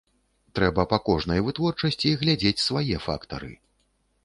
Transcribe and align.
Трэба 0.59 0.85
па 0.93 0.97
кожнай 1.09 1.43
вытворчасці 1.49 2.15
глядзець 2.23 2.65
свае 2.67 2.95
фактары. 3.07 3.55